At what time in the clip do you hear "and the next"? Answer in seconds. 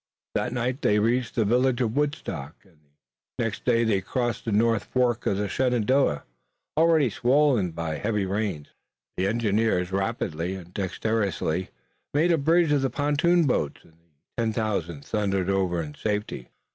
2.63-3.65